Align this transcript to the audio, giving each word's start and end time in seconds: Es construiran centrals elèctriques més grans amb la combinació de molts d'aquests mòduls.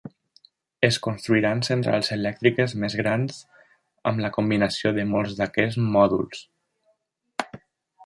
Es 0.87 0.95
construiran 1.07 1.61
centrals 1.67 2.09
elèctriques 2.15 2.73
més 2.85 2.97
grans 3.03 3.39
amb 4.13 4.25
la 4.27 4.33
combinació 4.41 4.97
de 4.99 5.07
molts 5.15 5.41
d'aquests 5.43 5.81
mòduls. 5.99 6.47